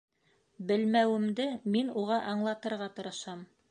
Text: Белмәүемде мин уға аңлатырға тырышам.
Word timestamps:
Белмәүемде 0.71 1.47
мин 1.77 1.95
уға 2.05 2.21
аңлатырға 2.35 2.93
тырышам. 2.99 3.51